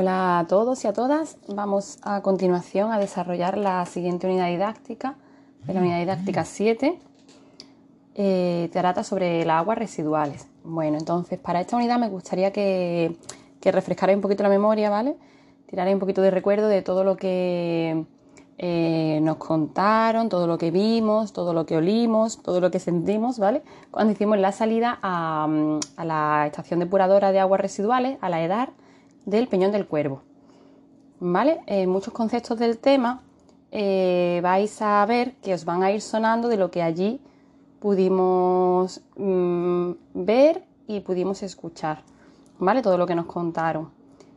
[0.00, 1.38] Hola a todos y a todas.
[1.48, 5.16] Vamos a continuación a desarrollar la siguiente unidad didáctica,
[5.64, 7.00] de la unidad didáctica 7.
[8.14, 10.46] Eh, trata sobre las aguas residuales.
[10.62, 13.16] Bueno, entonces para esta unidad me gustaría que,
[13.60, 15.16] que refrescarais un poquito la memoria, ¿vale?
[15.66, 18.04] Tiraréis un poquito de recuerdo de todo lo que
[18.58, 23.40] eh, nos contaron, todo lo que vimos, todo lo que olimos, todo lo que sentimos,
[23.40, 23.64] ¿vale?
[23.90, 25.48] Cuando hicimos la salida a,
[26.04, 28.70] la estación depuradora de aguas residuales, a la EDAR
[29.28, 30.22] del Peñón del Cuervo.
[31.20, 31.60] ¿Vale?
[31.66, 33.20] Eh, muchos conceptos del tema
[33.70, 37.20] eh, vais a ver que os van a ir sonando de lo que allí
[37.80, 42.02] pudimos mm, ver y pudimos escuchar,
[42.58, 42.82] ¿vale?
[42.82, 43.90] Todo lo que nos contaron.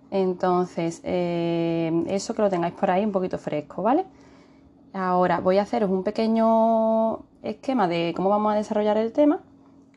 [0.09, 4.05] Entonces, eh, eso que lo tengáis por ahí un poquito fresco, ¿vale?
[4.93, 9.39] Ahora voy a haceros un pequeño esquema de cómo vamos a desarrollar el tema,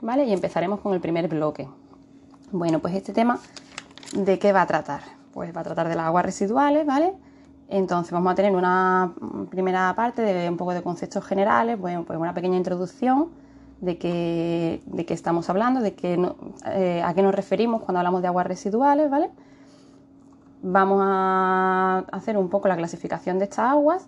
[0.00, 0.24] ¿vale?
[0.26, 1.66] Y empezaremos con el primer bloque.
[2.52, 3.40] Bueno, pues este tema,
[4.14, 5.00] ¿de qué va a tratar?
[5.32, 7.14] Pues va a tratar de las aguas residuales, ¿vale?
[7.68, 9.12] Entonces vamos a tener una
[9.50, 13.30] primera parte de un poco de conceptos generales, bueno, pues una pequeña introducción
[13.80, 16.14] de qué, de qué estamos hablando, de qué
[16.66, 19.30] eh, a qué nos referimos cuando hablamos de aguas residuales, ¿vale?
[20.62, 24.06] Vamos a hacer un poco la clasificación de estas aguas.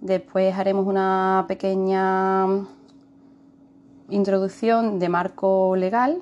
[0.00, 2.46] Después haremos una pequeña
[4.10, 6.18] introducción de marco legal.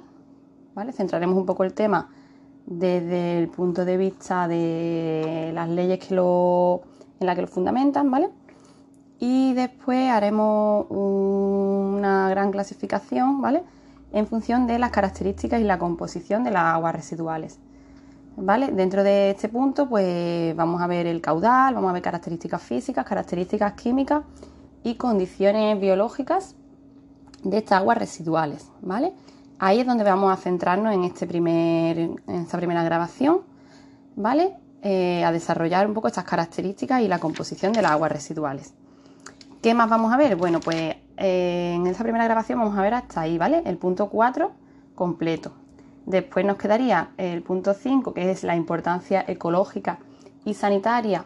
[0.75, 0.93] ¿vale?
[0.93, 2.09] Centraremos un poco el tema
[2.67, 6.83] desde el punto de vista de las leyes que lo,
[7.21, 8.11] en las que lo fundamentan.
[8.11, 8.31] ¿vale?
[9.19, 13.63] Y después haremos una gran clasificación ¿vale?
[14.13, 17.59] en función de las características y la composición de las aguas residuales.
[18.37, 18.73] ¿Vale?
[18.73, 23.07] Dentro de este punto, pues vamos a ver el caudal, vamos a ver características físicas,
[23.07, 24.25] características químicas
[24.83, 26.57] y condiciones biológicas
[27.45, 29.13] de estas aguas residuales, ¿vale?
[29.59, 33.43] Ahí es donde vamos a centrarnos en, este primer, en esta primera grabación,
[34.17, 34.57] ¿vale?
[34.83, 38.75] Eh, a desarrollar un poco estas características y la composición de las aguas residuales.
[39.63, 40.37] ¿Qué más vamos a ver?
[40.37, 43.63] Bueno, pues eh, en esta primera grabación vamos a ver hasta ahí, ¿vale?
[43.65, 44.53] El punto 4
[44.95, 45.53] completo.
[46.05, 50.01] Después nos quedaría el punto 5, que es la importancia ecológica
[50.45, 51.25] y sanitaria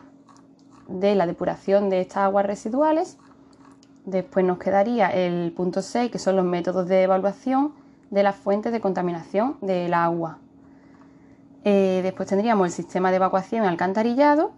[0.86, 3.18] de la depuración de estas aguas residuales.
[4.04, 7.72] Después nos quedaría el punto 6, que son los métodos de evaluación
[8.10, 10.38] de las fuentes de contaminación del agua.
[11.64, 14.52] Eh, después tendríamos el sistema de evacuación alcantarillado.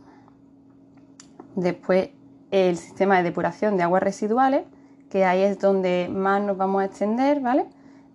[1.56, 2.10] Después
[2.50, 4.64] el sistema de depuración de aguas residuales,
[5.08, 7.66] que ahí es donde más nos vamos a extender, ¿vale?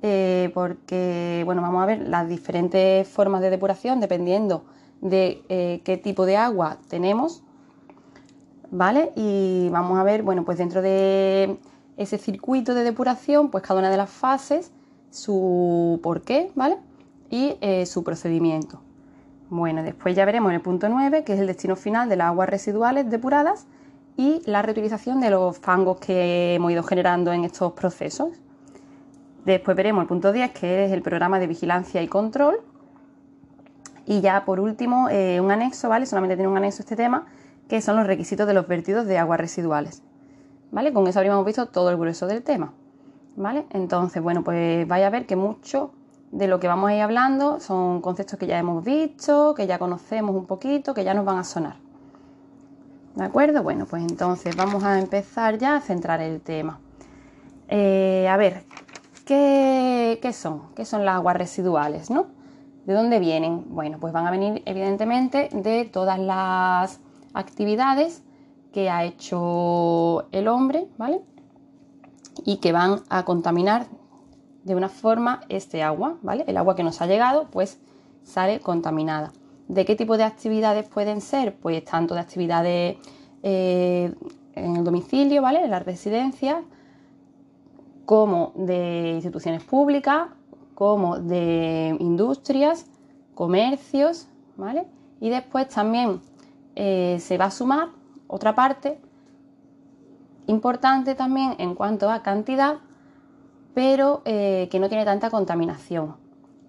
[0.01, 4.65] Eh, porque bueno, vamos a ver las diferentes formas de depuración dependiendo
[5.01, 7.43] de eh, qué tipo de agua tenemos,
[8.71, 9.11] ¿vale?
[9.15, 11.57] Y vamos a ver, bueno, pues dentro de
[11.97, 14.71] ese circuito de depuración, pues cada una de las fases,
[15.15, 16.77] su porqué, ¿vale?
[17.29, 18.81] Y eh, su procedimiento.
[19.49, 22.27] Bueno, después ya veremos en el punto 9, que es el destino final de las
[22.27, 23.67] aguas residuales depuradas
[24.17, 28.29] y la reutilización de los fangos que hemos ido generando en estos procesos.
[29.45, 32.59] Después veremos el punto 10, que es el programa de vigilancia y control.
[34.05, 36.05] Y ya por último, eh, un anexo, ¿vale?
[36.05, 37.25] Solamente tiene un anexo este tema,
[37.67, 40.01] que son los requisitos de los vertidos de aguas residuales.
[40.71, 40.91] ¿Vale?
[40.91, 42.73] Con eso habríamos visto todo el grueso del tema.
[43.35, 43.65] ¿Vale?
[43.71, 45.91] Entonces, bueno, pues vaya a ver que mucho
[46.31, 49.77] de lo que vamos a ir hablando son conceptos que ya hemos visto, que ya
[49.79, 51.75] conocemos un poquito, que ya nos van a sonar.
[53.15, 53.63] ¿De acuerdo?
[53.63, 56.79] Bueno, pues entonces vamos a empezar ya a centrar el tema.
[57.67, 58.63] Eh, a ver,
[59.25, 60.73] ¿Qué, son?
[60.75, 62.11] ¿Qué son las aguas residuales?
[62.11, 62.27] ¿no?
[62.85, 63.65] ¿De dónde vienen?
[63.69, 66.99] Bueno, pues van a venir evidentemente de todas las
[67.33, 68.21] actividades
[68.71, 71.21] que ha hecho el hombre, ¿vale?
[72.43, 73.87] Y que van a contaminar
[74.63, 76.43] de una forma este agua, ¿vale?
[76.47, 77.79] El agua que nos ha llegado, pues
[78.23, 79.31] sale contaminada.
[79.67, 81.55] ¿De qué tipo de actividades pueden ser?
[81.55, 82.97] Pues tanto de actividades
[83.43, 84.13] eh,
[84.53, 85.63] en el domicilio, ¿vale?
[85.63, 86.63] En las residencias,
[88.05, 90.27] como de instituciones públicas,
[90.73, 92.85] como de industrias,
[93.33, 94.27] comercios,
[94.57, 94.85] ¿vale?
[95.19, 96.21] Y después también
[96.75, 97.89] eh, se va a sumar
[98.27, 98.99] otra parte
[100.47, 102.77] importante también en cuanto a cantidad,
[103.73, 106.15] pero eh, que no tiene tanta contaminación,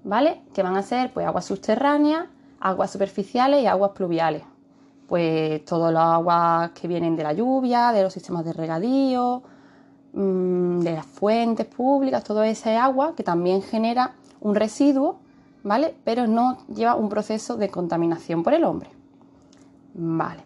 [0.05, 0.43] ¿vale?
[0.53, 2.27] Que van a ser pues aguas subterráneas,
[2.61, 4.43] aguas superficiales y aguas pluviales.
[5.07, 9.43] Pues todas las aguas que vienen de la lluvia, de los sistemas de regadío,
[10.17, 15.19] Mm, de las fuentes públicas, todo ese agua que también genera un residuo,
[15.63, 15.95] ¿vale?
[16.05, 18.89] Pero no lleva un proceso de contaminación por el hombre.
[19.93, 20.43] Vale.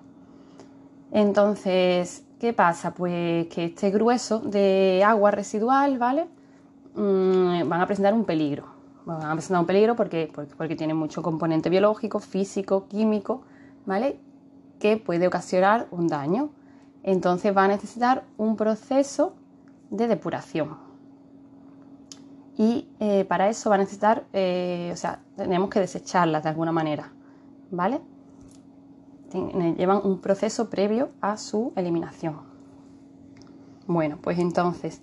[1.12, 2.92] Entonces, ¿qué pasa?
[2.94, 6.26] Pues que este grueso de agua residual, ¿vale?
[6.94, 8.64] Mm, van a presentar un peligro.
[9.04, 13.42] Van a presentar un peligro porque, porque, tienen mucho componente biológico, físico, químico,
[13.86, 14.18] ¿vale?
[14.78, 16.50] Que puede ocasionar un daño.
[17.02, 19.34] Entonces va a necesitar un proceso
[19.90, 20.78] de depuración.
[22.56, 26.72] Y eh, para eso va a necesitar, eh, o sea, tenemos que desecharlas de alguna
[26.72, 27.12] manera,
[27.70, 28.00] ¿vale?
[29.32, 32.40] Llevan un proceso previo a su eliminación.
[33.86, 35.02] Bueno, pues entonces,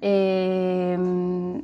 [0.00, 1.62] eh,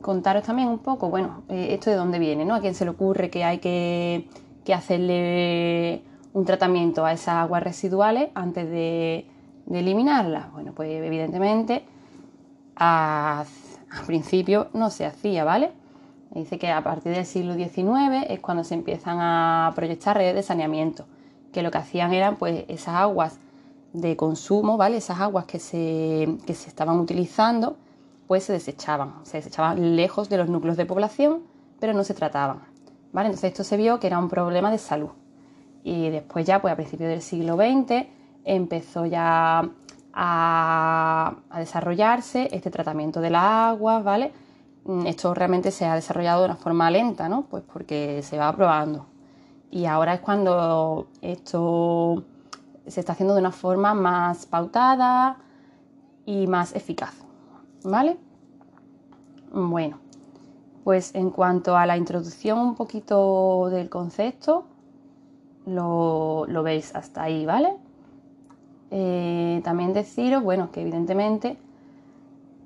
[0.00, 2.54] contaros también un poco, bueno, esto de dónde viene, ¿no?
[2.54, 4.28] A quién se le ocurre que hay que,
[4.72, 9.26] hacerle un tratamiento a esas aguas residuales antes de,
[9.68, 10.52] eliminarlas.
[10.52, 11.84] Bueno, pues evidentemente
[12.76, 13.46] al
[14.06, 15.72] principio no se hacía, ¿vale?
[16.30, 20.42] Dice que a partir del siglo XIX es cuando se empiezan a proyectar redes de
[20.42, 21.06] saneamiento,
[21.52, 23.38] que lo que hacían eran pues esas aguas
[23.92, 24.96] de consumo, ¿vale?
[24.96, 27.76] Esas aguas que se, que se estaban utilizando,
[28.26, 31.42] pues se desechaban, se desechaban lejos de los núcleos de población,
[31.80, 32.60] pero no se trataban,
[33.12, 33.28] ¿vale?
[33.28, 35.10] Entonces esto se vio que era un problema de salud
[35.82, 38.06] y después ya, pues a principios del siglo XX,
[38.44, 39.68] empezó ya
[40.12, 44.32] a, desarrollarse este tratamiento de las aguas, ¿vale?
[44.84, 47.42] Mm, esto realmente se ha desarrollado de una forma lenta, ¿no?
[47.42, 49.06] Pues porque se va probando.
[49.70, 52.24] Y ahora es cuando esto
[52.86, 55.38] se está haciendo de una forma más pautada
[56.26, 57.14] y más eficaz,
[57.84, 58.18] ¿vale?
[59.52, 59.98] Bueno,
[60.84, 64.64] pues en cuanto a la introducción un poquito del concepto,
[65.66, 67.76] lo, veis hasta ahí, ¿vale?
[68.90, 71.58] Eh, también deciros, bueno, que evidentemente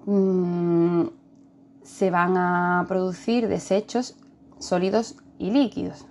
[0.06, 1.04] mm,
[1.82, 4.16] se van a producir desechos
[4.58, 6.06] sólidos y líquidos.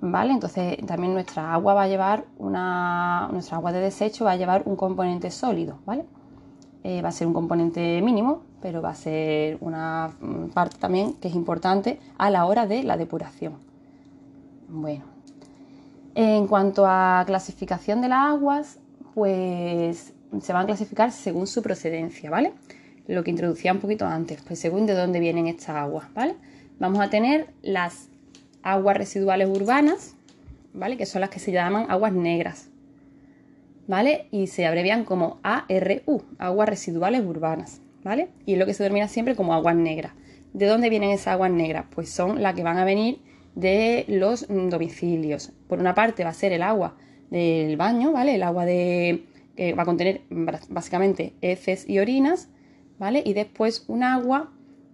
[0.00, 0.32] ¿Vale?
[0.32, 3.28] Entonces también nuestra agua va a llevar una.
[3.32, 6.04] Nuestra agua de desecho va a llevar un componente sólido, ¿vale?
[6.84, 10.10] Eh, va a ser un componente mínimo, pero va a ser una
[10.54, 13.54] parte también que es importante a la hora de la depuración.
[14.68, 15.04] Bueno,
[16.14, 18.78] en cuanto a clasificación de las aguas,
[19.14, 22.52] pues se van a clasificar según su procedencia, ¿vale?
[23.06, 26.36] Lo que introducía un poquito antes, pues según de dónde vienen estas aguas, ¿vale?
[26.78, 28.10] Vamos a tener las
[28.62, 30.16] aguas residuales urbanas,
[30.74, 30.96] ¿vale?
[30.96, 32.68] Que son las que se llaman aguas negras,
[33.86, 34.26] ¿vale?
[34.30, 38.28] Y se abrevian como ARU, aguas residuales urbanas, ¿vale?
[38.46, 40.12] Y es lo que se denomina siempre como aguas negras.
[40.52, 41.86] ¿De dónde vienen esas aguas negras?
[41.94, 43.20] Pues son las que van a venir
[43.54, 45.52] de los domicilios.
[45.68, 46.96] Por una parte va a ser el agua
[47.30, 48.34] del baño, ¿vale?
[48.34, 49.24] El agua de
[49.58, 52.48] que va a contener básicamente heces y orinas,
[52.96, 53.24] ¿vale?
[53.26, 54.52] Y después un agua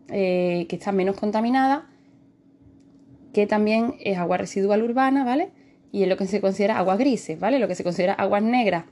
[0.08, 1.87] eh, que está menos contaminada,
[3.35, 5.51] que también es agua residual urbana, ¿vale?
[5.93, 7.59] Y es lo que se considera aguas grises, ¿vale?
[7.59, 8.85] Lo que se considera aguas negras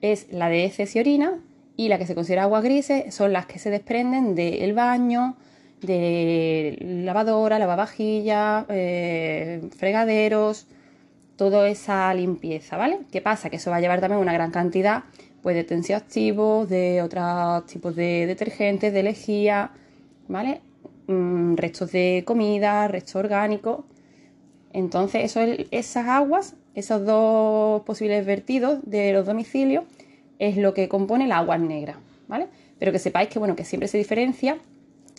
[0.00, 1.34] es la de heces y orinas
[1.76, 5.36] y la que se considera aguas grises son las que se desprenden del baño,
[5.80, 10.66] de lavadora, lavavajillas, eh, fregaderos,
[11.36, 12.98] toda esa limpieza, ¿vale?
[13.10, 13.48] ¿Qué pasa?
[13.48, 15.04] Que eso va a llevar también una gran cantidad
[15.42, 19.70] pues, de tensioactivos, de otros tipos de detergentes, de lejía,
[20.28, 20.60] ¿vale?
[21.06, 23.84] Mm, restos de comida, restos orgánicos.
[24.72, 29.84] Entonces, eso, esas aguas, esos dos posibles vertidos de los domicilios,
[30.38, 31.98] es lo que compone la agua negra,
[32.28, 32.46] ¿vale?
[32.78, 34.58] Pero que sepáis que, bueno, que siempre se diferencia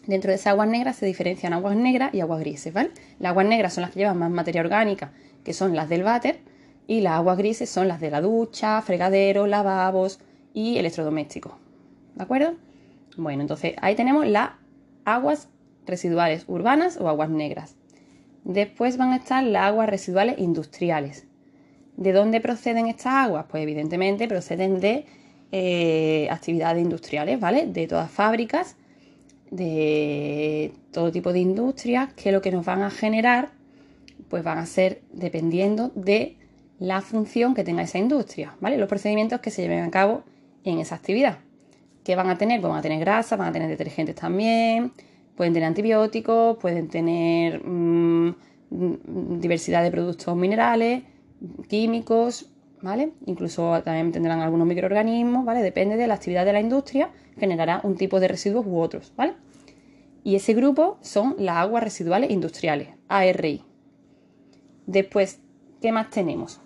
[0.08, 2.90] Dentro de esas aguas negras se diferencian aguas negras y aguas grises, ¿vale?
[3.20, 5.12] Las aguas negras son las que llevan más materia orgánica,
[5.44, 6.40] que son las del váter,
[6.88, 10.20] y las aguas grises son las de la ducha, fregadero, lavabos
[10.54, 11.54] y electrodomésticos.
[12.16, 12.56] ¿De acuerdo?
[13.16, 14.52] Bueno, entonces ahí tenemos las
[15.06, 15.50] aguas
[15.86, 17.76] residuales urbanas o aguas negras.
[18.44, 21.28] Después van a estar las aguas residuales industriales.
[21.98, 23.46] ¿De dónde proceden estas aguas?
[23.50, 25.06] Pues evidentemente proceden de
[25.52, 27.68] eh, actividades industriales, ¿vale?
[27.68, 28.76] De todas fábricas
[29.52, 33.52] de todo tipo de industrias que lo que nos van a generar
[34.30, 36.38] pues van a ser dependiendo de
[36.80, 38.78] la función que tenga esa industria, ¿vale?
[38.78, 40.24] Los procedimientos que se lleven a cabo
[40.64, 41.40] en esa actividad.
[42.06, 42.62] ¿Qué van a tener?
[42.62, 44.94] Pues van a tener grasa, van a tener detergentes también,
[45.36, 48.36] pueden tener antibióticos, pueden tener mm,
[49.40, 51.04] diversidad de productos minerales,
[51.68, 52.50] químicos,
[52.82, 53.14] ¿vale?
[53.26, 55.62] Incluso también tendrán algunos microorganismos, ¿vale?
[55.62, 59.34] Depende de la actividad de la industria, generará un tipo de residuos u otros, ¿vale?
[60.24, 63.64] Y ese grupo son las aguas residuales industriales, ARI.
[64.86, 65.40] Después,
[65.82, 66.62] ¿qué más tenemos?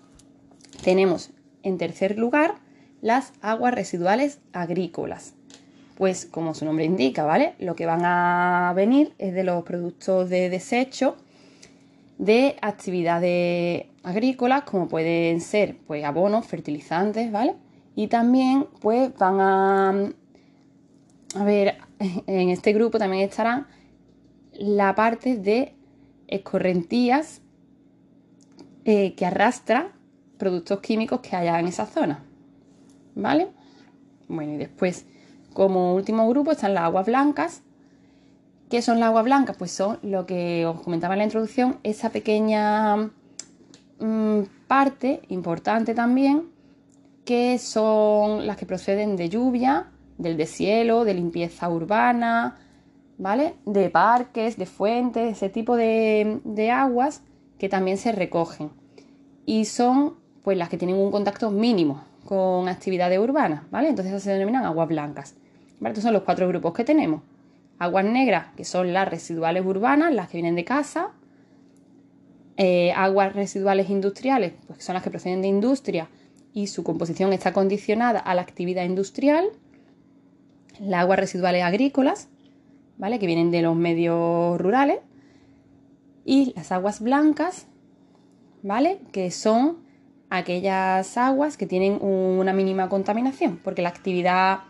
[0.84, 1.30] Tenemos
[1.62, 2.56] en tercer lugar
[3.00, 5.34] las aguas residuales agrícolas.
[5.96, 7.54] Pues como su nombre indica, ¿vale?
[7.58, 11.16] Lo que van a venir es de los productos de desecho
[12.18, 17.54] de actividades agrícolas, como pueden ser pues abonos, fertilizantes, ¿vale?
[17.94, 20.10] Y también pues van a
[21.36, 21.76] a ver,
[22.26, 23.66] en este grupo también estará
[24.52, 25.74] la parte de
[26.28, 27.42] escorrentías
[28.84, 29.92] eh, que arrastra
[30.38, 32.24] productos químicos que haya en esa zona.
[33.14, 33.48] ¿Vale?
[34.28, 35.06] Bueno, y después,
[35.56, 37.62] como último grupo, están las aguas blancas.
[38.68, 39.56] ¿Qué son las aguas blancas?
[39.56, 43.10] Pues son lo que os comentaba en la introducción, esa pequeña
[43.98, 46.50] mm, parte importante también,
[47.24, 49.86] que son las que proceden de lluvia,
[50.18, 52.58] del deshielo, de limpieza urbana,
[53.16, 53.54] ¿vale?
[53.64, 57.22] De parques, de fuentes, ese tipo de, aguas
[57.58, 58.72] que también se recogen.
[59.46, 63.88] Y son pues las que tienen un contacto mínimo con actividades urbanas, ¿vale?
[63.88, 65.34] Entonces esas se denominan aguas blancas.
[65.84, 67.22] Estos son los cuatro grupos que tenemos.
[67.78, 71.10] Aguas negras, que son las residuales urbanas, las que vienen de casa.
[72.56, 76.08] Eh, aguas residuales industriales, pues son las que proceden de industria
[76.56, 79.44] y su composición está condicionada a la actividad industrial.
[80.80, 82.30] Las aguas residuales agrícolas,
[82.96, 83.18] ¿vale?
[83.18, 85.00] Que vienen de los medios rurales.
[86.24, 87.66] Y las aguas blancas,
[88.62, 89.00] ¿vale?
[89.12, 89.84] Que son
[90.30, 94.60] aquellas aguas que tienen una mínima contaminación, porque la actividad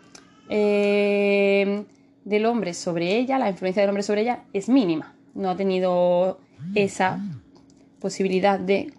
[0.49, 1.85] eh,
[2.25, 6.39] del hombre sobre ella, la influencia del hombre sobre ella es mínima, no ha tenido
[6.75, 7.19] esa
[7.99, 8.93] posibilidad de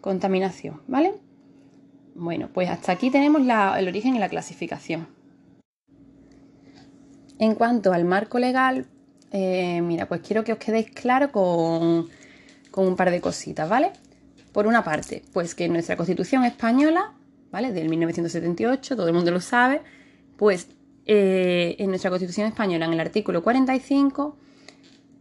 [0.00, 1.14] contaminación, ¿vale?
[2.14, 5.08] Bueno, pues hasta aquí tenemos el origen y la clasificación.
[7.38, 8.86] En cuanto al marco legal,
[9.32, 12.08] eh, mira, pues quiero que os quedéis claro con,
[12.70, 13.90] con un par de cositas, ¿vale?
[14.52, 17.14] Por una parte, pues que nuestra Constitución española,
[17.50, 17.72] ¿vale?
[17.72, 19.82] Del 1978, todo el mundo lo sabe,
[20.36, 20.68] pues
[21.06, 24.36] eh, en nuestra Constitución española, en el artículo 45,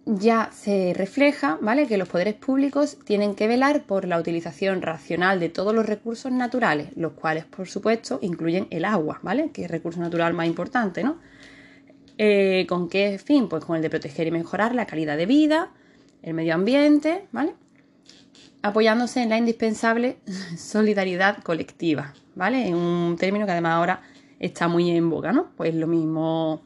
[0.05, 1.88] ya se refleja, ¿vale?
[1.88, 6.32] Que los poderes públicos tienen que velar por la utilización racional de todos los recursos
[6.32, 9.51] naturales, los cuales, por supuesto, incluyen el agua, ¿vale?
[9.51, 11.17] Que es el recurso natural más importante, ¿no?
[12.17, 13.48] Eh, ¿Con qué fin?
[13.48, 15.72] Pues con el de proteger y mejorar la calidad de vida,
[16.22, 17.53] el medio ambiente, ¿vale?
[18.63, 20.17] apoyándose en la indispensable
[20.58, 22.67] solidaridad colectiva, ¿vale?
[22.67, 24.01] En un término que además ahora
[24.45, 25.51] está muy en boga, ¿no?
[25.55, 26.62] Pues lo mismo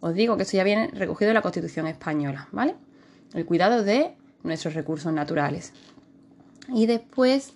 [0.00, 2.74] os digo que eso ya viene recogido en la Constitución española, ¿vale?
[3.32, 5.72] El cuidado de nuestros recursos naturales.
[6.68, 7.54] Y después,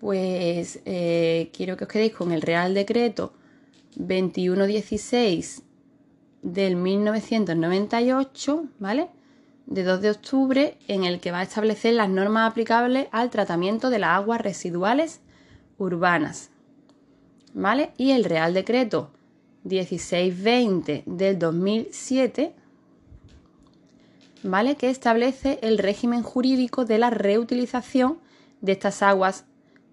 [0.00, 3.34] pues eh, quiero que os quedéis con el Real Decreto
[3.96, 5.62] 2116
[6.42, 9.08] del 1998, ¿vale?
[9.66, 13.90] de 2 de octubre en el que va a establecer las normas aplicables al tratamiento
[13.90, 15.20] de las aguas residuales
[15.78, 16.51] urbanas.
[17.54, 17.92] ¿Vale?
[17.96, 19.10] Y el Real Decreto
[19.64, 22.54] 1620 del 2007,
[24.42, 24.76] ¿vale?
[24.76, 28.18] Que establece el régimen jurídico de la reutilización
[28.60, 29.44] de estas aguas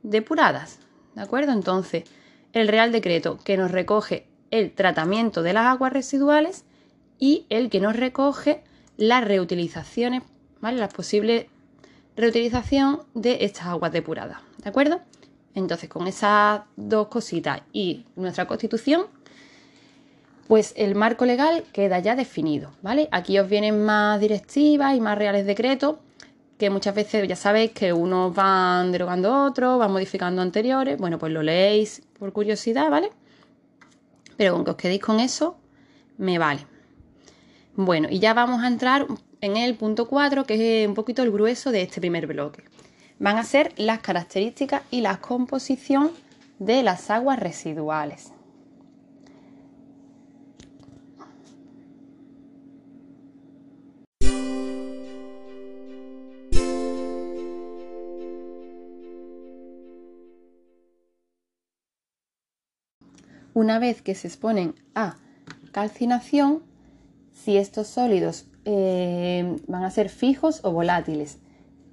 [0.03, 0.79] depuradas.
[1.15, 1.51] ¿De acuerdo?
[1.51, 2.03] Entonces,
[2.53, 6.65] el Real Decreto que nos recoge el tratamiento de las aguas residuales
[7.19, 8.63] y el que nos recoge
[8.97, 10.23] las reutilizaciones,
[10.61, 10.77] ¿vale?
[10.77, 11.49] La posible
[12.15, 15.01] reutilización de estas aguas depuradas, ¿de acuerdo?
[15.59, 19.07] Entonces, con esas dos cositas y nuestra constitución,
[20.47, 23.07] pues el marco legal queda ya definido, ¿vale?
[23.11, 25.97] Aquí os vienen más directivas y más reales decretos,
[26.57, 31.31] que muchas veces ya sabéis que unos van derogando otros, van modificando anteriores, bueno, pues
[31.31, 33.11] lo leéis por curiosidad, ¿vale?
[34.37, 35.57] Pero con que os quedéis con eso,
[36.17, 36.65] me vale.
[37.75, 39.07] Bueno, y ya vamos a entrar
[39.41, 42.63] en el punto 4, que es un poquito el grueso de este primer bloque.
[43.19, 46.11] Van a ser las características y la composición
[46.57, 48.31] de las aguas residuales.
[63.53, 65.17] Una vez que se exponen a
[65.73, 66.63] calcinación,
[67.33, 71.39] si estos sólidos eh, van a ser fijos o volátiles.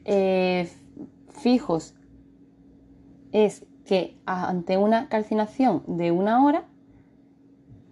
[0.05, 0.71] Eh,
[1.37, 1.95] fijos
[3.33, 6.65] es que ante una calcinación de una hora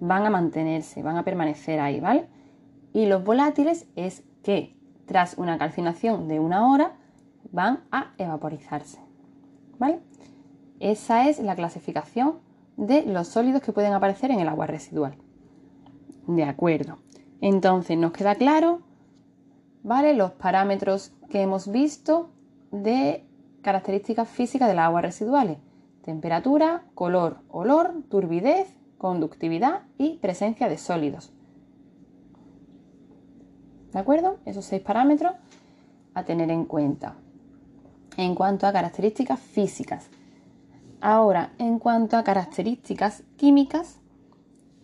[0.01, 2.29] van a mantenerse, van a permanecer ahí, ¿vale?
[2.93, 6.97] Y los volátiles es que tras una calcinación de una hora
[7.53, 8.99] van a evaporizarse,
[9.79, 10.01] ¿vale?
[10.81, 12.39] Esa es la clasificación
[12.77, 15.17] de los sólidos que pueden aparecer en el agua residual.
[16.27, 16.99] De acuerdo.
[17.41, 18.81] Entonces nos queda claro,
[19.83, 20.15] ¿vale?
[20.15, 22.31] Los parámetros que hemos visto
[22.71, 23.25] de
[23.65, 25.59] características físicas de las aguas residuales.
[26.05, 28.69] Temperatura, color, olor, turbidez,
[28.99, 31.33] conductividad y presencia de sólidos.
[33.93, 34.39] ¿De acuerdo?
[34.45, 35.33] Esos seis parámetros
[36.15, 37.15] a tener en cuenta.
[38.17, 40.09] En cuanto a características físicas.
[41.01, 43.99] Ahora, en cuanto a características químicas,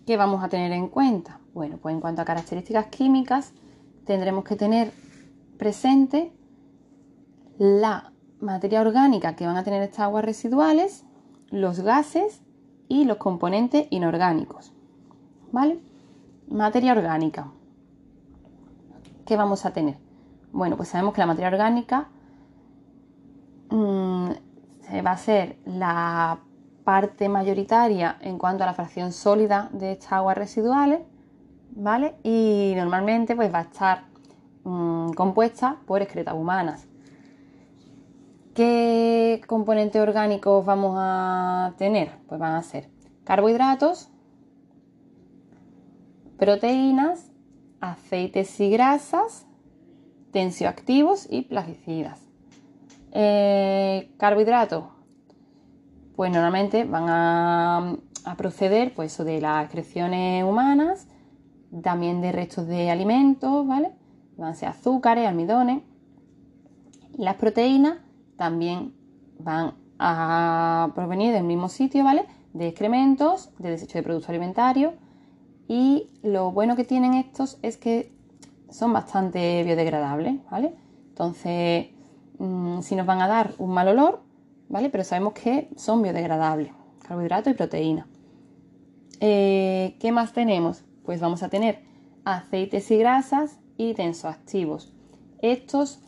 [0.06, 1.38] ¿qué vamos a tener en cuenta?
[1.54, 3.52] Bueno, pues en cuanto a características químicas,
[4.04, 4.92] tendremos que tener
[5.58, 6.32] presente
[7.58, 11.04] la materia orgánica que van a tener estas aguas residuales,
[11.50, 12.42] los gases
[12.88, 14.72] y los componentes inorgánicos.
[15.52, 15.80] ¿Vale?
[16.48, 17.50] Materia orgánica.
[19.24, 19.96] ¿Qué vamos a tener?
[20.52, 22.08] Bueno, pues sabemos que la materia orgánica
[23.70, 24.30] mm,
[24.80, 26.40] se va a ser la
[26.84, 31.00] parte mayoritaria en cuanto a la fracción sólida de estas aguas residuales,
[31.76, 32.16] ¿vale?
[32.24, 34.04] Y normalmente pues va a estar
[34.64, 36.89] mm, compuesta por excretas humanas.
[38.60, 42.10] ¿Qué componentes orgánicos vamos a tener?
[42.28, 42.90] Pues van a ser
[43.24, 44.10] carbohidratos,
[46.36, 47.32] proteínas,
[47.80, 49.46] aceites y grasas,
[50.30, 52.20] tensioactivos y plaguicidas.
[53.12, 54.84] Eh, carbohidratos,
[56.14, 57.96] pues normalmente van a,
[58.36, 61.08] proceder pues, de las excreciones humanas,
[61.82, 63.92] también de restos de alimentos, ¿vale?
[64.36, 65.80] Van a ser azúcares, almidones.
[67.16, 68.09] Las proteínas
[68.40, 68.94] también
[69.38, 72.24] van a provenir del mismo sitio, ¿vale?
[72.54, 74.94] De excrementos, de desecho de productos alimentarios.
[75.68, 78.10] Y lo bueno que tienen estos es que
[78.70, 80.72] son bastante biodegradables, ¿vale?
[81.10, 81.88] Entonces,
[82.38, 84.22] mm, si nos van a dar un mal olor,
[84.70, 84.88] ¿vale?
[84.88, 86.72] Pero sabemos que son biodegradables,
[87.06, 88.06] carbohidratos y proteínas.
[89.20, 90.82] Eh, ¿Qué más tenemos?
[91.04, 91.82] Pues vamos a tener
[92.24, 94.94] aceites y grasas y tensoactivos.
[95.42, 96.00] Estos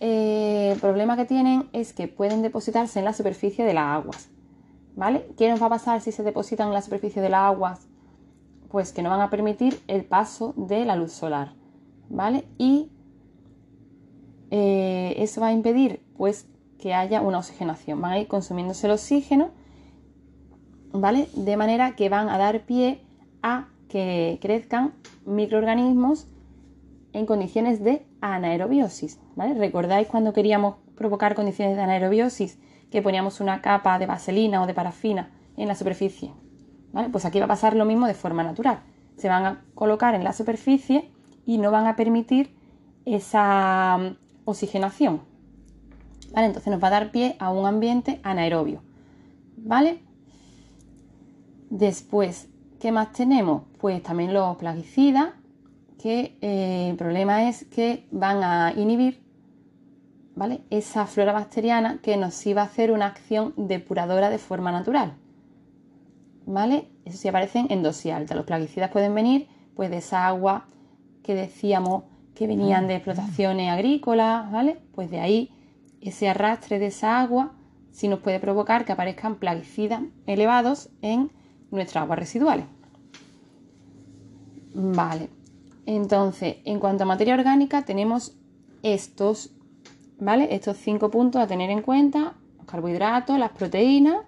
[0.00, 4.28] eh, el problema que tienen es que pueden depositarse en la superficie de las aguas.
[4.96, 5.28] ¿Vale?
[5.36, 7.88] ¿Qué nos va a pasar si se depositan en la superficie de las aguas?
[8.68, 11.52] Pues que no van a permitir el paso de la luz solar.
[12.08, 12.44] ¿Vale?
[12.58, 12.90] Y
[14.50, 18.00] eh, eso va a impedir pues que haya una oxigenación.
[18.00, 19.50] Van a ir consumiéndose el oxígeno,
[20.92, 21.28] ¿vale?
[21.34, 23.00] De manera que van a dar pie
[23.42, 24.94] a que crezcan
[25.26, 26.26] microorganismos
[27.12, 29.20] en condiciones de anaerobiosis.
[29.36, 29.54] ¿vale?
[29.54, 32.58] ¿Recordáis cuando queríamos provocar condiciones de anaerobiosis
[32.90, 36.32] que poníamos una capa de vaselina o de parafina en la superficie?
[36.92, 37.08] ¿vale?
[37.08, 38.80] Pues aquí va a pasar lo mismo de forma natural.
[39.16, 41.10] Se van a colocar en la superficie
[41.44, 42.54] y no van a permitir
[43.04, 45.22] esa mm, oxigenación.
[46.32, 46.46] ¿Vale?
[46.46, 48.82] Entonces nos va a dar pie a un ambiente anaerobio.
[49.56, 50.00] ¿Vale?
[51.70, 52.48] Después,
[52.80, 53.62] ¿qué más tenemos?
[53.78, 55.30] Pues también los plaguicidas,
[55.98, 59.20] que eh, el problema es que van a inhibir
[60.36, 60.60] ¿vale?
[60.70, 65.14] esa flora bacteriana que nos iba a hacer una acción depuradora de forma natural.
[66.46, 66.88] ¿Vale?
[67.04, 68.34] Eso sí aparecen en dosis alta.
[68.34, 70.66] Los plaguicidas pueden venir pues, de esa agua
[71.22, 74.78] que decíamos que venían de explotaciones agrícolas, ¿vale?
[74.94, 75.50] Pues de ahí
[76.00, 77.52] ese arrastre de esa agua
[77.90, 81.32] sí nos puede provocar que aparezcan plaguicidas elevados en
[81.72, 82.64] nuestras aguas residuales.
[84.72, 85.28] Vale,
[85.88, 88.36] entonces, en cuanto a materia orgánica, tenemos
[88.82, 89.54] estos,
[90.18, 90.54] ¿vale?
[90.54, 94.18] Estos cinco puntos a tener en cuenta: los carbohidratos, las proteínas,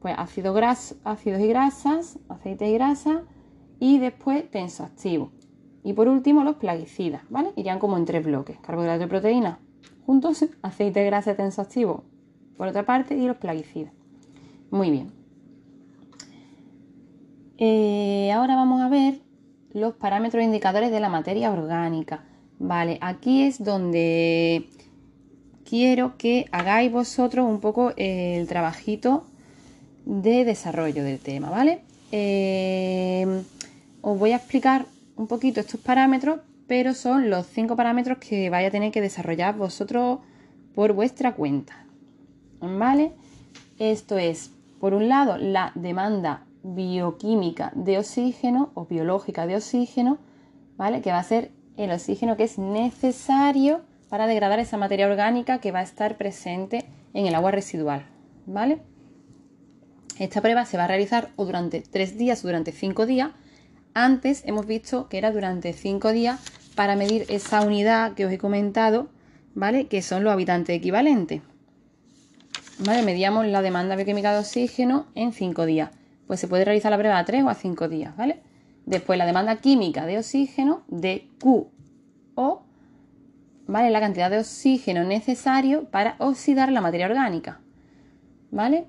[0.00, 3.22] pues ácidos, ácidos y grasas, aceites y grasas,
[3.78, 5.30] y después tensoactivos.
[5.84, 7.52] Y por último, los plaguicidas, ¿vale?
[7.54, 9.58] Irían como en tres bloques: carbohidratos y proteínas
[10.06, 12.02] juntos, aceite, grasa y tensoactivo
[12.56, 13.92] por otra parte, y los plaguicidas.
[14.72, 15.12] Muy bien.
[17.58, 19.25] Eh, ahora vamos a ver
[19.76, 22.24] los parámetros indicadores de la materia orgánica.
[22.58, 24.70] Vale, aquí es donde
[25.68, 29.26] quiero que hagáis vosotros un poco el trabajito
[30.06, 31.82] de desarrollo del tema, ¿vale?
[32.10, 33.42] Eh,
[34.00, 38.66] os voy a explicar un poquito estos parámetros, pero son los cinco parámetros que vais
[38.66, 40.20] a tener que desarrollar vosotros
[40.74, 41.84] por vuestra cuenta,
[42.60, 43.12] ¿vale?
[43.78, 50.18] Esto es, por un lado, la demanda bioquímica de oxígeno o biológica de oxígeno,
[50.76, 51.00] ¿vale?
[51.00, 55.72] Que va a ser el oxígeno que es necesario para degradar esa materia orgánica que
[55.72, 58.06] va a estar presente en el agua residual,
[58.46, 58.80] ¿vale?
[60.18, 63.30] Esta prueba se va a realizar o durante tres días o durante cinco días.
[63.94, 66.40] Antes hemos visto que era durante cinco días
[66.74, 69.08] para medir esa unidad que os he comentado,
[69.54, 69.88] ¿vale?
[69.88, 71.42] Que son los habitantes equivalentes.
[72.78, 73.02] ¿Vale?
[73.02, 75.90] Medíamos la demanda bioquímica de oxígeno en cinco días
[76.26, 78.40] pues se puede realizar la prueba a 3 o a 5 días, ¿vale?
[78.84, 82.62] Después la demanda química de oxígeno, de QO,
[83.66, 83.90] ¿vale?
[83.90, 87.60] La cantidad de oxígeno necesario para oxidar la materia orgánica,
[88.50, 88.86] ¿vale?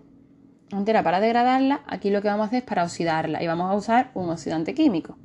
[0.71, 3.75] Entera para degradarla, aquí lo que vamos a hacer es para oxidarla y vamos a
[3.75, 5.17] usar un oxidante químico.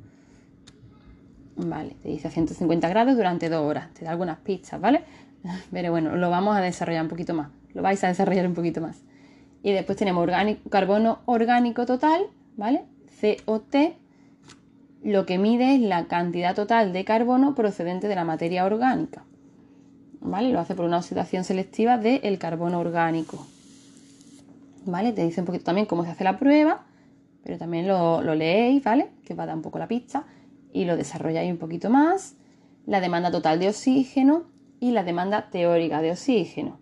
[1.55, 5.03] Vale, te dice a 150 grados durante 2 horas, te da algunas pistas, ¿vale?
[5.71, 8.81] Pero bueno, lo vamos a desarrollar un poquito más, lo vais a desarrollar un poquito
[8.81, 9.03] más.
[9.63, 10.29] Y después tenemos
[10.69, 12.83] carbono orgánico total, ¿vale?
[13.45, 13.75] COT,
[15.01, 19.23] lo que mide es la cantidad total de carbono procedente de la materia orgánica.
[20.23, 20.49] ¿vale?
[20.49, 23.45] Lo hace por una oxidación selectiva del carbono orgánico.
[24.85, 25.13] ¿Vale?
[25.13, 26.85] Te dice un poquito también cómo se hace la prueba,
[27.43, 29.11] pero también lo, lo leéis, ¿vale?
[29.25, 30.25] Que va a dar un poco la pista
[30.71, 32.35] y lo desarrolláis un poquito más.
[32.85, 34.43] La demanda total de oxígeno
[34.79, 36.79] y la demanda teórica de oxígeno.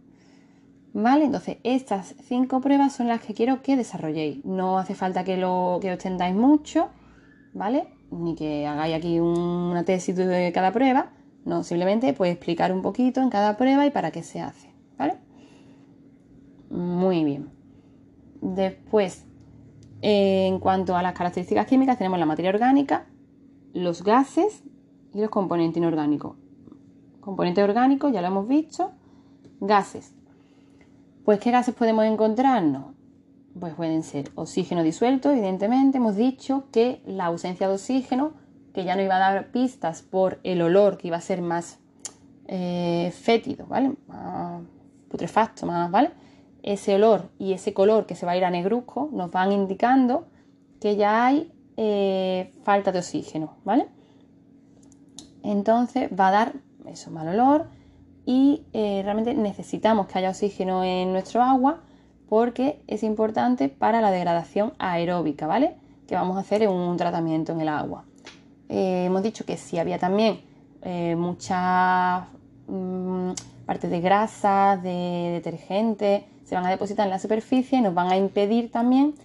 [0.93, 1.25] ¿Vale?
[1.25, 4.43] Entonces, estas cinco pruebas son las que quiero que desarrolléis.
[4.43, 6.89] No hace falta que lo que os tendáis mucho,
[7.53, 7.87] ¿vale?
[8.11, 11.11] Ni que hagáis aquí una tesis de cada prueba.
[11.45, 15.15] No, simplemente pues explicar un poquito en cada prueba y para qué se hace, ¿vale?
[16.69, 17.49] Muy bien.
[18.41, 19.25] Después,
[20.01, 23.07] en cuanto a las características químicas, tenemos la materia orgánica,
[23.73, 24.63] los gases
[25.13, 26.35] y los componentes inorgánicos.
[27.21, 28.91] Componentes orgánicos, ya lo hemos visto.
[29.61, 30.15] Gases.
[31.23, 32.95] Pues, ¿qué gases podemos encontrarnos?
[33.59, 35.97] Pues pueden ser oxígeno disuelto, evidentemente.
[35.97, 38.33] Hemos dicho que la ausencia de oxígeno,
[38.73, 41.79] que ya no iba a dar pistas por el olor, que iba a ser más
[42.47, 43.93] eh, fétido, ¿vale?
[44.07, 44.63] Más
[45.09, 46.11] putrefacto, más, ¿vale?
[46.63, 50.27] Ese olor y ese color que se va a ir a negruzco nos van indicando
[50.79, 53.87] que ya hay eh, falta de oxígeno, ¿vale?
[55.43, 56.53] Entonces va a dar
[56.87, 57.80] eso, mal olor
[58.25, 61.81] y eh, realmente necesitamos que haya oxígeno en nuestro agua
[62.29, 65.75] porque es importante para la degradación aeróbica, ¿vale?
[66.07, 68.05] Que vamos a hacer en un tratamiento en el agua.
[68.69, 70.39] Eh, hemos dicho que si había también
[70.81, 72.23] eh, muchas
[72.67, 73.31] mm,
[73.65, 78.11] partes de grasa, de detergente, se van a depositar en la superficie y nos van
[78.11, 79.15] a impedir también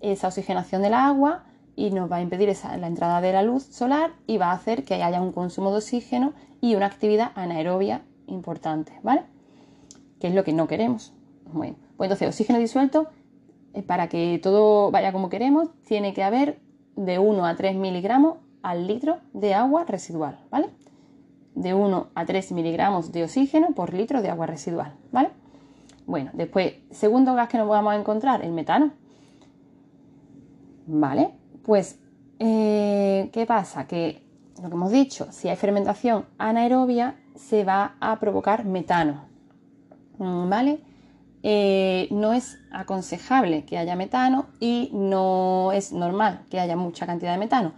[0.00, 1.44] esa oxigenación del agua
[1.76, 4.84] y nos va a impedir la entrada de la luz solar y va a hacer
[4.84, 9.22] que haya un consumo de oxígeno y una actividad anaerobia importante, ¿vale?
[10.20, 11.12] Que es lo que no queremos.
[11.52, 13.08] Bueno, pues entonces oxígeno disuelto,
[13.74, 16.60] eh, para que todo vaya como queremos, tiene que haber
[16.96, 20.70] de 1 a 3 miligramos al litro de agua residual, ¿vale?
[21.54, 25.30] De 1 a 3 miligramos de oxígeno por litro de agua residual, ¿vale?
[26.06, 28.92] Bueno, después, segundo gas que nos vamos a encontrar, el metano.
[30.86, 31.30] ¿Vale?
[31.62, 32.00] Pues,
[32.40, 33.86] eh, ¿qué pasa?
[33.86, 34.24] Que
[34.60, 39.24] lo que hemos dicho, si hay fermentación anaerobia, se va a provocar metano.
[40.18, 40.80] Mm, ¿Vale?
[41.42, 47.32] Eh, no es aconsejable que haya metano y no es normal que haya mucha cantidad
[47.32, 47.72] de metano.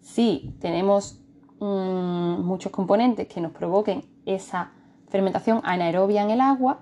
[0.00, 1.20] Si tenemos
[1.60, 4.72] mm, muchos componentes que nos provoquen esa
[5.08, 6.80] fermentación anaerobia en el agua,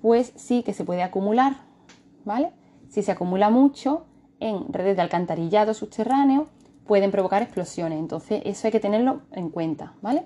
[0.00, 1.56] pues sí que se puede acumular,
[2.24, 2.52] ¿vale?
[2.88, 4.06] Si se acumula mucho
[4.38, 6.46] en redes de alcantarillado subterráneo,
[6.86, 7.98] pueden provocar explosiones.
[7.98, 10.24] Entonces, eso hay que tenerlo en cuenta, ¿vale?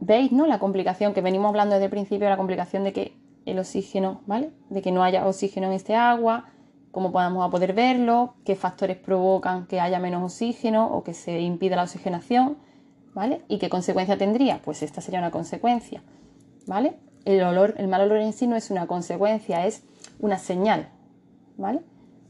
[0.00, 0.46] ¿Veis, no?
[0.46, 4.50] La complicación que venimos hablando desde el principio, la complicación de que el oxígeno, ¿vale?
[4.70, 6.46] De que no haya oxígeno en este agua,
[6.90, 11.76] cómo podamos poder verlo, qué factores provocan que haya menos oxígeno o que se impida
[11.76, 12.56] la oxigenación,
[13.14, 13.42] ¿vale?
[13.48, 14.60] ¿Y qué consecuencia tendría?
[14.62, 16.02] Pues esta sería una consecuencia,
[16.66, 16.96] ¿vale?
[17.24, 19.82] El olor, el mal olor en sí no es una consecuencia, es
[20.20, 20.88] una señal,
[21.56, 21.80] ¿vale?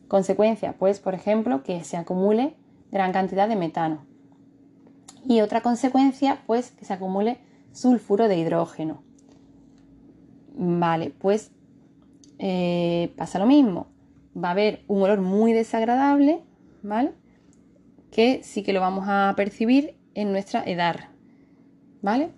[0.08, 2.56] Consecuencia, pues, por ejemplo, que se acumule
[2.90, 4.06] gran cantidad de metano.
[5.26, 7.38] Y otra consecuencia, pues, que se acumule
[7.74, 9.02] sulfuro de hidrógeno.
[10.56, 11.50] Vale, pues
[12.38, 13.88] eh, pasa lo mismo.
[14.36, 16.42] Va a haber un olor muy desagradable,
[16.82, 17.12] ¿vale?
[18.10, 21.10] Que sí que lo vamos a percibir en nuestra edar,
[22.00, 22.30] ¿vale?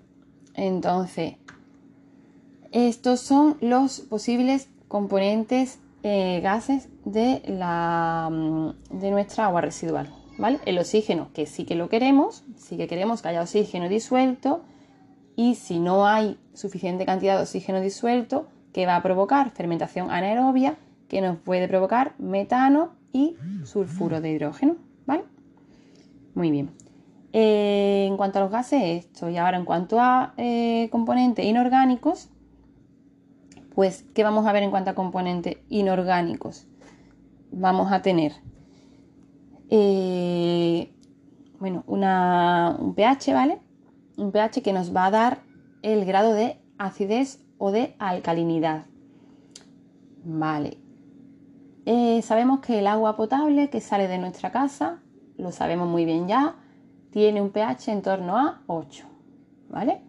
[0.55, 1.35] Entonces,
[2.73, 10.61] estos son los posibles componentes eh, gases de, la, mm, de nuestra agua residual, ¿vale?
[10.65, 14.63] El oxígeno, que sí que lo queremos, sí que queremos que haya oxígeno disuelto,
[15.37, 20.77] y si no hay suficiente cantidad de oxígeno disuelto, que va a provocar fermentación anaerobia,
[21.09, 25.25] que nos puede provocar metano y sulfuro de hidrógeno, ¿vale?
[26.35, 26.71] Muy bien.
[27.33, 29.29] Eh, en cuanto a los gases, esto.
[29.29, 32.31] Y ahora en cuanto a eh, componentes inorgánicos,
[33.75, 36.67] pues, ¿qué vamos a ver en cuanto a componentes inorgánicos?
[37.53, 38.33] Vamos a tener,
[39.69, 40.93] eh,
[41.61, 43.66] bueno, un pH, ¿vale?
[44.17, 45.43] Un pH que nos va a dar
[45.83, 48.87] el grado de acidez o de alcalinidad.
[50.25, 50.79] Vale.
[51.85, 55.01] Eh, sabemos que el agua potable que sale de nuestra casa,
[55.39, 56.57] lo sabemos muy bien ya,
[57.11, 59.07] tiene un pH en torno a 8.
[59.71, 60.01] ¿Vale?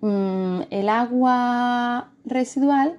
[0.00, 2.98] Mm, el agua residual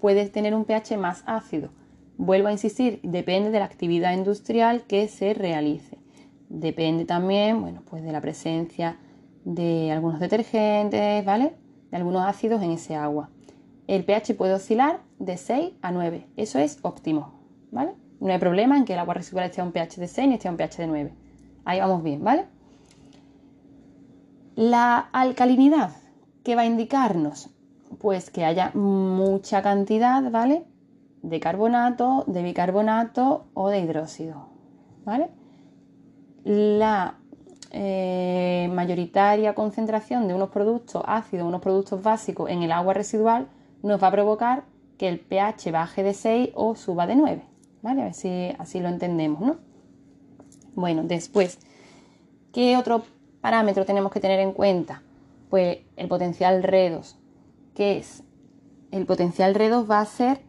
[0.00, 1.70] puede tener un pH más ácido.
[2.18, 6.01] Vuelvo a insistir, depende de la actividad industrial que se realice.
[6.52, 8.98] Depende también, bueno, pues de la presencia
[9.42, 11.54] de algunos detergentes, ¿vale?
[11.90, 13.30] De algunos ácidos en ese agua.
[13.86, 16.26] El pH puede oscilar de 6 a 9.
[16.36, 17.32] Eso es óptimo,
[17.70, 17.94] ¿vale?
[18.20, 20.34] No hay problema en que el agua residual esté a un pH de 6 ni
[20.34, 21.14] esté a un pH de 9.
[21.64, 22.44] Ahí vamos bien, ¿vale?
[24.54, 25.92] La alcalinidad,
[26.44, 27.48] ¿qué va a indicarnos?
[27.98, 30.66] Pues que haya mucha cantidad, ¿vale?
[31.22, 34.48] De carbonato, de bicarbonato o de hidróxido,
[35.06, 35.30] ¿vale?
[36.44, 37.18] La
[37.70, 43.48] eh, mayoritaria concentración de unos productos ácidos, unos productos básicos en el agua residual
[43.82, 44.64] nos va a provocar
[44.98, 47.42] que el pH baje de 6 o suba de 9.
[47.82, 48.02] ¿Vale?
[48.02, 49.56] A ver si así lo entendemos, ¿no?
[50.74, 51.58] Bueno, después,
[52.52, 53.02] ¿qué otro
[53.40, 55.02] parámetro tenemos que tener en cuenta?
[55.50, 57.18] Pues el potencial redos.
[57.74, 58.22] ¿Qué es?
[58.90, 60.40] El potencial redos va a ser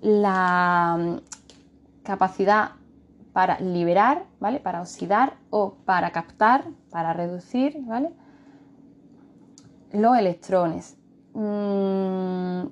[0.00, 2.72] la mm, capacidad
[3.32, 4.60] para liberar, ¿vale?
[4.60, 8.10] Para oxidar o para captar, para reducir, ¿vale?
[9.92, 10.96] Los electrones.
[11.34, 12.66] Mm,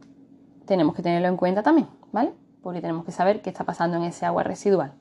[0.67, 2.33] tenemos que tenerlo en cuenta también, ¿vale?
[2.63, 4.93] Porque tenemos que saber qué está pasando en ese agua residual,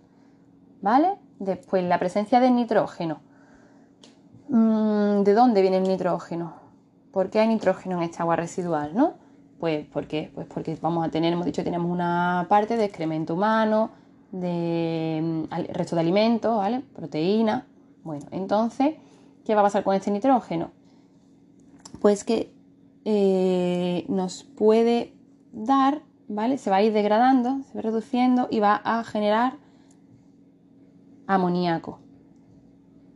[0.82, 1.17] ¿vale?
[1.39, 3.19] Después, la presencia de nitrógeno.
[4.48, 6.54] Mm, ¿De dónde viene el nitrógeno?
[7.12, 9.13] ¿Por qué hay nitrógeno en esta agua residual, no?
[9.60, 10.08] Pues pues
[10.48, 13.91] porque vamos a tener, hemos dicho, tenemos una parte de excremento humano,
[14.31, 16.81] de mm, resto de alimentos, ¿vale?
[16.95, 17.67] Proteína.
[18.03, 18.95] Bueno, entonces,
[19.45, 20.71] ¿qué va a pasar con este nitrógeno?
[22.01, 22.53] Pues que
[23.05, 25.13] eh, nos puede
[25.51, 26.57] dar, ¿vale?
[26.57, 29.57] Se va a ir degradando, se va reduciendo y va a generar
[31.27, 31.99] amoníaco.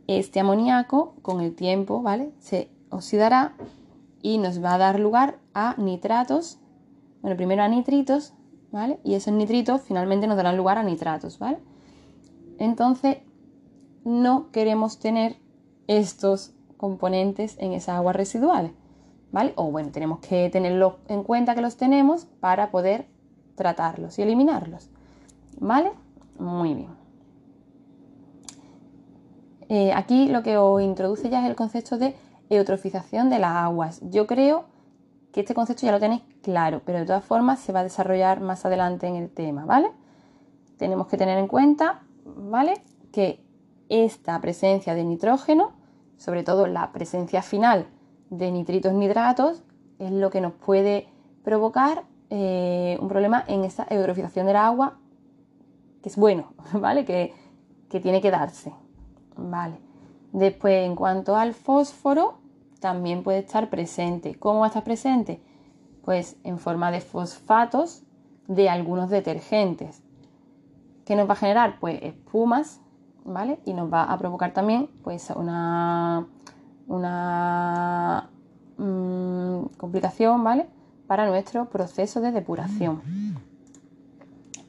[0.06, 2.32] Este amoníaco, con el tiempo, ¿vale?
[2.38, 3.54] Se oxidará
[4.20, 6.58] y nos va a dar lugar a nitratos,
[7.22, 8.33] bueno, primero a nitritos,
[8.74, 9.00] ¿vale?
[9.04, 11.58] Y esos nitritos finalmente nos darán lugar a nitratos, ¿vale?
[12.58, 13.18] Entonces,
[14.04, 15.36] no queremos tener
[15.86, 18.72] estos componentes en esas aguas residuales.
[19.34, 19.52] ¿vale?
[19.56, 23.08] O bueno, tenemos que tenerlo en cuenta que los tenemos para poder
[23.56, 24.88] tratarlos y eliminarlos,
[25.58, 25.90] ¿vale?
[26.38, 26.90] Muy bien.
[29.68, 32.14] Eh, aquí lo que os introduce ya es el concepto de
[32.48, 34.00] eutrofización de las aguas.
[34.08, 34.66] Yo creo
[35.34, 38.40] que este concepto ya lo tenéis claro, pero de todas formas se va a desarrollar
[38.40, 39.90] más adelante en el tema, ¿vale?
[40.78, 42.80] Tenemos que tener en cuenta, ¿vale?
[43.10, 43.44] Que
[43.88, 45.72] esta presencia de nitrógeno,
[46.18, 47.88] sobre todo la presencia final
[48.30, 49.64] de nitritos nitratos
[49.98, 51.08] es lo que nos puede
[51.42, 55.00] provocar eh, un problema en esa eutrofización del agua,
[56.00, 57.04] que es bueno, ¿vale?
[57.04, 57.34] Que,
[57.90, 58.72] que tiene que darse,
[59.36, 59.80] ¿vale?
[60.30, 62.43] Después, en cuanto al fósforo,
[62.84, 64.34] también puede estar presente.
[64.34, 65.40] ¿Cómo va a estar presente?
[66.04, 68.02] Pues en forma de fosfatos
[68.46, 70.02] de algunos detergentes.
[71.06, 71.80] ¿Qué nos va a generar?
[71.80, 72.82] Pues espumas,
[73.24, 73.58] ¿vale?
[73.64, 76.26] Y nos va a provocar también pues una
[76.86, 78.28] una
[78.76, 80.66] mm, complicación, ¿vale?
[81.06, 83.00] Para nuestro proceso de depuración.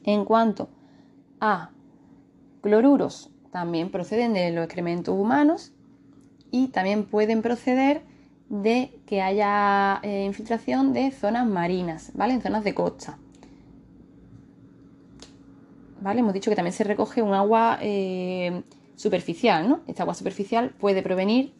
[0.04, 0.70] En cuanto
[1.38, 1.68] a
[2.62, 5.75] cloruros, también proceden de los excrementos humanos
[6.50, 8.02] y también pueden proceder
[8.48, 12.34] de que haya eh, infiltración de zonas marinas, ¿vale?
[12.34, 13.18] En zonas de costa.
[16.00, 16.20] ¿Vale?
[16.20, 18.62] Hemos dicho que también se recoge un agua eh,
[18.94, 19.80] superficial, ¿no?
[19.86, 21.52] Esta agua superficial puede provenir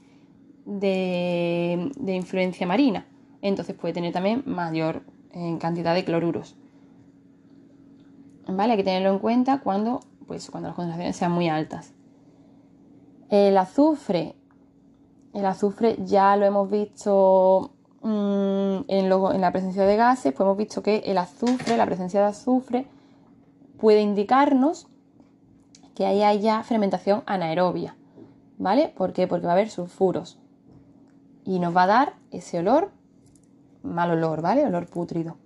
[0.64, 3.06] de, influencia marina.
[3.42, 6.56] Entonces puede tener también mayor eh, cantidad de cloruros.
[8.48, 8.72] ¿Vale?
[8.72, 11.92] Hay que tenerlo en cuenta cuando, pues, cuando las concentraciones sean muy altas.
[13.28, 14.36] El azufre.
[15.36, 20.82] El azufre ya lo hemos visto mm, en, la presencia de gases, pues hemos visto
[20.82, 22.86] que el azufre, la presencia de azufre,
[23.78, 24.88] puede indicarnos
[25.94, 27.94] que ahí haya fermentación anaerobia.
[28.56, 28.88] ¿Vale?
[28.96, 29.26] ¿Por qué?
[29.26, 30.38] Porque va a haber sulfuros
[31.44, 32.90] y nos va a dar ese olor,
[33.82, 34.64] mal olor, ¿vale?
[34.64, 35.36] Olor pútrido.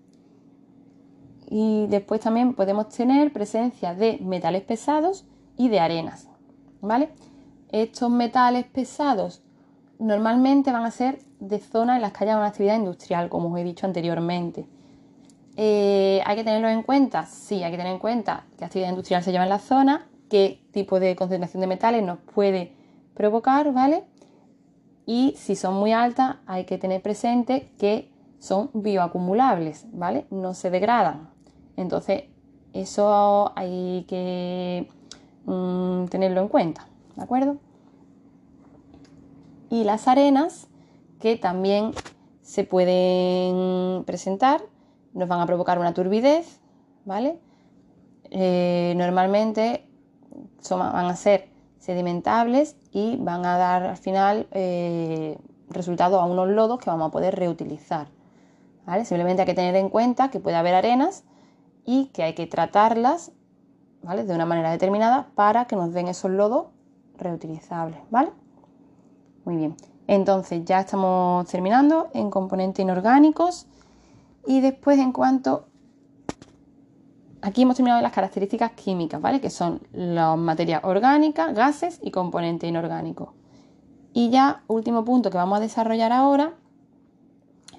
[1.49, 5.27] Y después también podemos tener presencia de metales pesados
[5.57, 6.29] y de arenas,
[6.81, 7.11] ¿vale?
[7.73, 9.43] Estos metales pesados
[10.01, 13.61] normalmente van a ser de zonas en las que haya una actividad industrial, como os
[13.61, 14.67] he dicho anteriormente.
[15.57, 17.27] Eh, ¿Hay que tenerlo en cuenta?
[17.27, 20.61] Sí, hay que tener en cuenta qué actividad industrial se lleva en la zona, qué
[20.73, 22.73] tipo de concentración de metales nos puede
[23.15, 24.05] provocar, ¿vale?
[25.11, 30.25] y si son muy altas hay que tener presente que son bioacumulables, ¿vale?
[30.31, 31.31] No se degradan.
[31.77, 32.25] Entonces,
[32.73, 34.89] eso hay que
[35.47, 36.87] mm, tenerlo en cuenta,
[37.17, 37.57] ¿de acuerdo?
[39.71, 40.67] Y las arenas,
[41.21, 41.93] que también
[42.43, 44.61] se pueden presentar,
[45.15, 46.61] nos van a provocar una turbidez,
[47.05, 47.39] ¿vale?
[48.31, 49.87] Eh, normalmente
[50.69, 56.79] van a ser sedimentables y van a dar al final eh, resultado a unos lodos
[56.79, 58.09] que vamos a poder reutilizar.
[59.05, 61.23] Simplemente hay que tener en cuenta que puede haber arenas
[61.85, 63.31] y que hay que tratarlas
[64.03, 64.25] ¿vale?
[64.25, 66.67] de una manera determinada para que nos den esos lodos
[67.17, 68.01] reutilizables.
[68.11, 68.33] ¿vale?
[69.45, 69.77] Muy bien.
[70.07, 73.67] Entonces ya estamos terminando en componentes inorgánicos
[74.47, 75.67] y después en cuanto...
[77.43, 79.41] Aquí hemos terminado las características químicas, ¿vale?
[79.41, 83.31] Que son las materias orgánicas, gases y componentes inorgánicos.
[84.13, 86.53] Y ya, último punto que vamos a desarrollar ahora,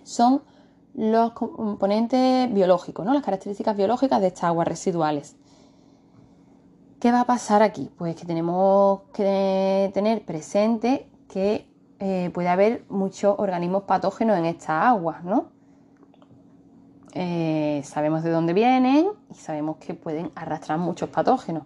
[0.04, 0.42] son
[0.96, 3.14] los componentes biológicos, ¿no?
[3.14, 5.36] Las características biológicas de estas aguas residuales.
[7.00, 7.92] ¿Qué va a pasar aquí?
[7.98, 11.66] Pues que tenemos que tener presente que
[12.00, 15.46] eh, puede haber muchos organismos patógenos en estas aguas, ¿no?
[17.14, 21.64] Eh, sabemos de dónde vienen y sabemos que pueden arrastrar muchos patógenos.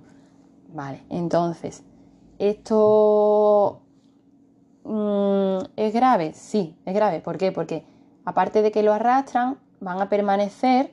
[0.73, 1.83] Vale, entonces,
[2.37, 3.81] ¿esto
[4.83, 6.33] mm, es grave?
[6.33, 7.21] Sí, es grave.
[7.21, 7.51] ¿Por qué?
[7.51, 7.85] Porque
[8.23, 10.91] aparte de que lo arrastran, van a permanecer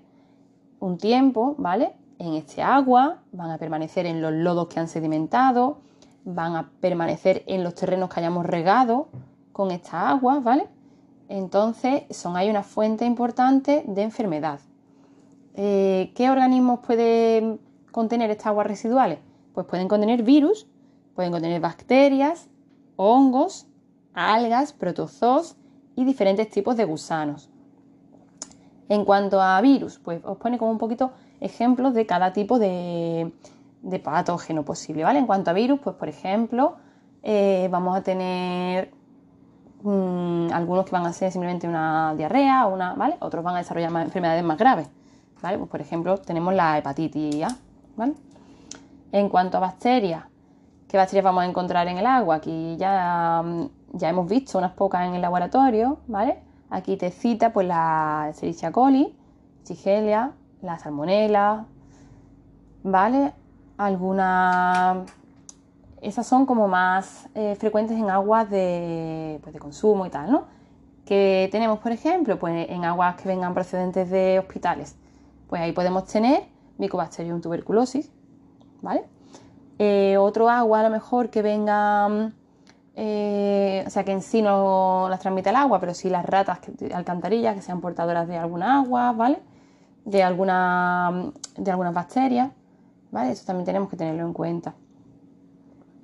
[0.80, 1.92] un tiempo, ¿vale?
[2.18, 5.78] En este agua, van a permanecer en los lodos que han sedimentado,
[6.24, 9.08] van a permanecer en los terrenos que hayamos regado,
[9.52, 10.68] con esta agua, ¿vale?
[11.28, 14.61] Entonces son ahí una fuente importante de enfermedad.
[15.54, 19.18] Eh, ¿Qué organismos pueden contener estas aguas residuales?
[19.54, 20.66] Pues pueden contener virus,
[21.14, 22.48] pueden contener bacterias,
[22.96, 23.66] hongos,
[24.14, 25.56] algas, protozoos
[25.94, 27.50] y diferentes tipos de gusanos.
[28.88, 33.32] En cuanto a virus, pues os pone como un poquito ejemplos de cada tipo de,
[34.03, 35.18] patógeno posible, ¿vale?
[35.18, 36.77] En cuanto a virus, pues por ejemplo,
[37.23, 38.92] eh, vamos a tener
[39.83, 43.16] Mm, algunos que van a ser simplemente una diarrea, una, ¿vale?
[43.21, 44.88] Otros van a desarrollar enfermedades más graves,
[45.42, 45.59] ¿vale?
[45.59, 47.49] Pues por ejemplo, tenemos la hepatitis A,
[47.97, 48.14] ¿vale?
[49.11, 50.25] En cuanto a bacterias,
[50.88, 52.37] ¿qué bacterias vamos a encontrar en el agua?
[52.37, 56.38] Aquí ya, mm, ya hemos visto unas pocas en el laboratorio, ¿vale?
[56.71, 59.16] Aquí te cita pues la Escherichia coli,
[59.64, 61.66] Shigella, la Salmonella,
[62.85, 63.33] ¿vale?
[63.85, 65.05] Alguna
[66.03, 70.45] esas son como más eh, frecuentes en aguas de, pues, de, consumo y tal, ¿no?
[71.07, 74.97] Que tenemos, por ejemplo, pues en aguas que vengan procedentes de hospitales,
[75.49, 76.45] pues ahí podemos tener
[76.79, 78.11] Mycobacterium tuberculosis,
[78.83, 79.05] ¿vale?
[79.79, 82.35] Eh, otro agua a lo mejor que vengan,
[82.97, 86.61] eh, o sea, que en sí no las transmite el agua, pero sí las ratas
[86.79, 89.40] de alcantarillas que sean portadoras de alguna agua, ¿vale?
[90.05, 92.51] De, alguna, de algunas bacterias,
[93.12, 93.31] ¿vale?
[93.31, 94.75] Eso también tenemos que tenerlo en cuenta.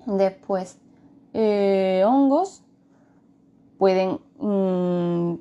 [0.06, 0.78] Después,
[1.32, 2.62] eh, hongos
[3.78, 5.34] pueden mm,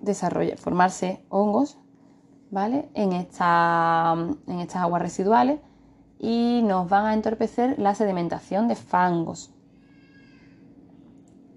[0.00, 1.78] desarrollar, formarse hongos,
[2.50, 2.88] ¿vale?
[2.94, 3.20] En, en
[4.60, 5.58] estas aguas residuales
[6.18, 9.52] y nos van a entorpecer la sedimentación de fangos.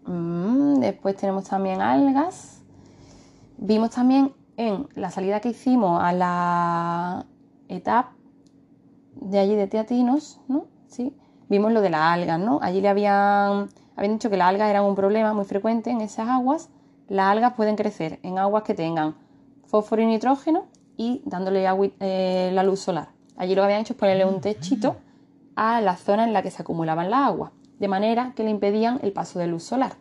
[0.06, 2.64] Mm, después tenemos también algas.
[3.58, 7.26] Vimos también en la salida que hicimos a la
[7.68, 8.19] etapa
[9.22, 10.66] de allí de Teatinos, ¿no?
[10.88, 11.14] Sí,
[11.50, 12.60] vimos lo de las algas, ¿no?
[12.62, 16.28] Allí le habían, habían dicho que las algas eran un problema muy frecuente en esas
[16.28, 16.70] aguas.
[17.08, 19.16] Las algas pueden crecer en aguas que tengan
[19.66, 20.66] fósforo y nitrógeno
[20.98, 21.66] y dándole
[22.00, 23.10] eh, la luz solar.
[23.38, 24.98] Allí lo que habían hecho es ponerle un techito
[25.56, 29.00] a la zona en la que se acumulaban las aguas, de manera que le impedían
[29.04, 29.94] el paso de luz solar,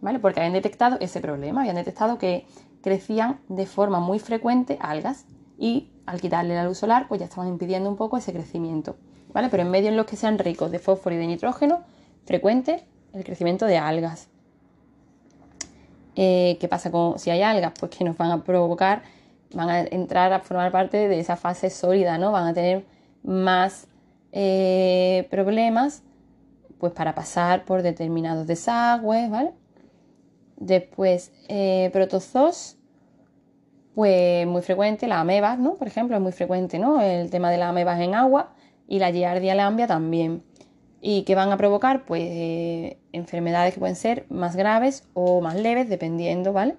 [0.00, 0.18] ¿vale?
[0.18, 2.46] Porque habían detectado ese problema, habían detectado que
[2.82, 5.26] crecían de forma muy frecuente algas
[5.58, 8.96] y al quitarle la luz solar pues ya estaban impidiendo un poco ese crecimiento.
[9.32, 9.48] ¿vale?
[9.48, 11.80] Pero en medios en los que sean ricos de fósforo y de nitrógeno,
[12.24, 14.28] frecuente el crecimiento de algas.
[16.14, 17.72] Eh, ¿Qué pasa con si hay algas?
[17.78, 19.02] Pues que nos van a provocar,
[19.54, 22.32] van a entrar a formar parte de esa fase sólida, ¿no?
[22.32, 22.84] Van a tener
[23.22, 23.86] más
[24.32, 26.02] eh, problemas
[26.78, 29.52] pues para pasar por determinados desagües, ¿vale?
[30.56, 32.76] Después, eh, protozoos,
[33.94, 35.74] pues muy frecuente, las amebas, ¿no?
[35.74, 37.00] Por ejemplo, es muy frecuente, ¿no?
[37.00, 38.54] El tema de las amebas en agua
[38.88, 40.42] y la Giardia lambia también.
[41.00, 42.04] ¿Y que van a provocar?
[42.04, 46.76] Pues eh, enfermedades que pueden ser más graves o más leves, dependiendo, ¿vale?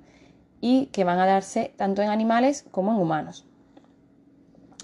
[0.61, 3.45] Y que van a darse tanto en animales como en humanos.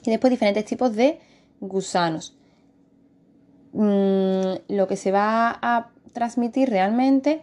[0.03, 1.20] Y después diferentes tipos de
[1.62, 2.38] gusanos.
[3.74, 7.41] Mm, lo que se va a transmitir realmente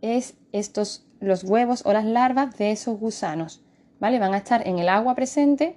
[0.00, 3.63] es estos, los huevos o las larvas de esos gusanos,
[4.00, 4.18] ¿vale?
[4.18, 5.76] Van a estar en el agua presente.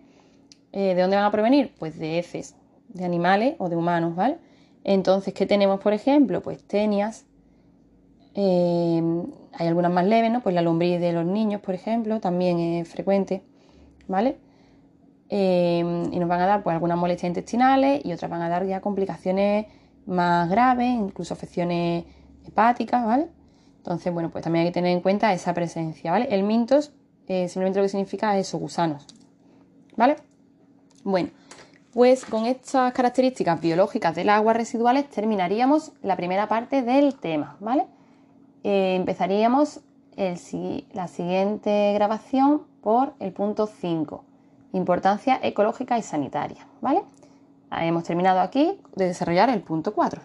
[0.71, 1.73] Eh, ¿De dónde van a provenir?
[1.79, 2.55] Pues de heces
[2.89, 4.37] de animales o de humanos, ¿vale?
[4.83, 6.41] Entonces, ¿qué tenemos, por ejemplo?
[6.41, 7.25] Pues tenias,
[8.35, 9.01] eh,
[9.53, 10.41] hay algunas más leves, ¿no?
[10.41, 13.43] Pues la lombriz de los niños, por ejemplo, también es frecuente,
[14.07, 14.37] ¿vale?
[15.29, 15.79] Eh,
[16.11, 18.79] y nos van a dar pues algunas molestias intestinales y otras van a dar ya
[18.79, 19.65] complicaciones
[20.05, 22.05] más graves, incluso afecciones
[22.45, 23.27] hepáticas, ¿vale?
[23.77, 26.27] Entonces, bueno, pues también hay que tener en cuenta esa presencia, ¿vale?
[26.31, 26.93] El mintos
[27.27, 29.05] eh, simplemente lo que significa es eso, gusanos.
[29.95, 30.17] ¿Vale?
[31.03, 31.29] Bueno,
[31.93, 37.57] pues con estas características biológicas de las aguas residuales terminaríamos la primera parte del tema,
[37.59, 37.85] ¿vale?
[38.63, 39.81] Eh, empezaríamos
[40.93, 44.23] la siguiente grabación por el punto 5,
[44.73, 47.03] importancia ecológica y sanitaria, ¿vale?
[47.71, 50.21] Hemos terminado aquí de desarrollar el punto 4.